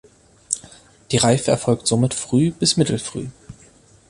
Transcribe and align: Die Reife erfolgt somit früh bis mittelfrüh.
Die 1.11 1.17
Reife 1.17 1.51
erfolgt 1.51 1.85
somit 1.85 2.15
früh 2.15 2.49
bis 2.49 2.75
mittelfrüh. 2.75 3.27